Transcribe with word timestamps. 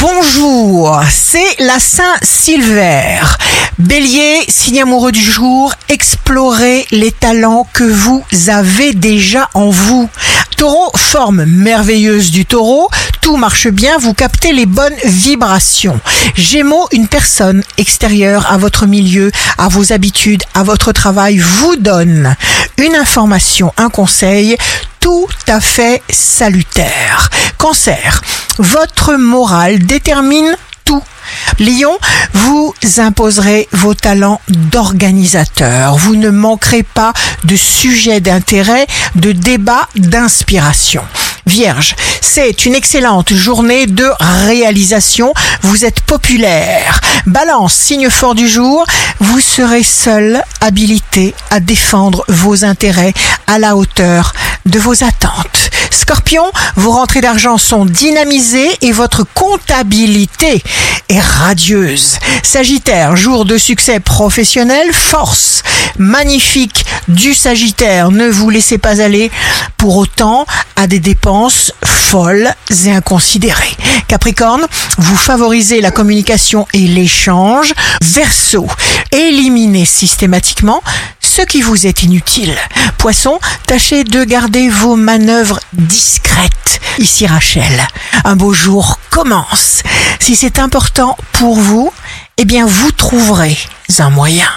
Bonjour, 0.00 0.98
c'est 1.10 1.56
la 1.58 1.78
Saint-Silver. 1.78 3.20
Bélier, 3.78 4.40
signe 4.48 4.80
amoureux 4.80 5.12
du 5.12 5.20
jour, 5.20 5.74
explorez 5.90 6.86
les 6.90 7.12
talents 7.12 7.68
que 7.74 7.84
vous 7.84 8.24
avez 8.48 8.94
déjà 8.94 9.50
en 9.52 9.68
vous. 9.68 10.08
Taureau, 10.56 10.90
forme 10.96 11.44
merveilleuse 11.44 12.30
du 12.30 12.46
taureau, 12.46 12.88
tout 13.20 13.36
marche 13.36 13.68
bien, 13.68 13.98
vous 13.98 14.14
captez 14.14 14.52
les 14.52 14.64
bonnes 14.64 14.96
vibrations. 15.04 16.00
Gémeaux, 16.34 16.88
une 16.92 17.06
personne 17.06 17.62
extérieure 17.76 18.50
à 18.50 18.56
votre 18.56 18.86
milieu, 18.86 19.30
à 19.58 19.68
vos 19.68 19.92
habitudes, 19.92 20.44
à 20.54 20.62
votre 20.62 20.92
travail 20.92 21.36
vous 21.36 21.76
donne 21.76 22.36
une 22.78 22.96
information, 22.96 23.74
un 23.76 23.90
conseil 23.90 24.56
tout 25.00 25.28
à 25.46 25.60
fait 25.60 26.02
salutaire. 26.08 27.30
Cancer, 27.60 28.22
votre 28.56 29.16
morale 29.16 29.80
détermine 29.80 30.56
tout. 30.86 31.02
Lion, 31.58 31.92
vous 32.32 32.74
imposerez 32.96 33.68
vos 33.72 33.92
talents 33.92 34.40
d'organisateur. 34.48 35.98
Vous 35.98 36.16
ne 36.16 36.30
manquerez 36.30 36.82
pas 36.82 37.12
de 37.44 37.56
sujets 37.56 38.20
d'intérêt, 38.20 38.86
de 39.14 39.32
débats, 39.32 39.90
d'inspiration. 39.94 41.02
Vierge, 41.44 41.96
c'est 42.22 42.64
une 42.64 42.74
excellente 42.74 43.34
journée 43.34 43.86
de 43.86 44.08
réalisation. 44.46 45.34
Vous 45.60 45.84
êtes 45.84 46.00
populaire. 46.00 47.02
Balance, 47.26 47.74
signe 47.74 48.08
fort 48.08 48.34
du 48.34 48.48
jour, 48.48 48.86
vous 49.20 49.40
serez 49.40 49.82
seul 49.82 50.42
habilité 50.62 51.34
à 51.50 51.60
défendre 51.60 52.24
vos 52.28 52.64
intérêts 52.64 53.12
à 53.46 53.58
la 53.58 53.76
hauteur 53.76 54.32
de 54.64 54.78
vos 54.78 55.04
attentes. 55.04 55.59
Scorpion, 55.90 56.44
vos 56.76 56.92
rentrées 56.92 57.20
d'argent 57.20 57.58
sont 57.58 57.84
dynamisées 57.84 58.70
et 58.80 58.92
votre 58.92 59.24
comptabilité 59.34 60.62
est 61.08 61.20
radieuse. 61.20 62.18
Sagittaire, 62.42 63.16
jour 63.16 63.44
de 63.44 63.58
succès 63.58 64.00
professionnel, 64.00 64.92
force 64.92 65.62
magnifique 65.98 66.84
du 67.08 67.34
Sagittaire. 67.34 68.10
Ne 68.10 68.28
vous 68.28 68.50
laissez 68.50 68.78
pas 68.78 69.00
aller 69.00 69.30
pour 69.76 69.96
autant 69.96 70.46
à 70.76 70.86
des 70.86 71.00
dépenses 71.00 71.72
folles 71.84 72.52
et 72.84 72.90
inconsidérées. 72.90 73.76
Capricorne, 74.08 74.66
vous 74.98 75.16
favorisez 75.16 75.80
la 75.80 75.90
communication 75.90 76.66
et 76.72 76.86
l'échange. 76.86 77.72
Verseau, 78.02 78.66
éliminez 79.12 79.84
systématiquement 79.84 80.82
ce 81.30 81.42
qui 81.42 81.62
vous 81.62 81.86
est 81.86 82.02
inutile. 82.02 82.56
Poisson, 82.98 83.38
tâchez 83.64 84.02
de 84.02 84.24
garder 84.24 84.68
vos 84.68 84.96
manœuvres 84.96 85.60
discrètes. 85.72 86.80
Ici 86.98 87.24
Rachel, 87.24 87.86
un 88.24 88.34
beau 88.34 88.52
jour 88.52 88.98
commence. 89.10 89.84
Si 90.18 90.34
c'est 90.34 90.58
important 90.58 91.16
pour 91.30 91.54
vous, 91.54 91.92
eh 92.36 92.44
bien 92.44 92.66
vous 92.66 92.90
trouverez 92.90 93.56
un 94.00 94.10
moyen. 94.10 94.48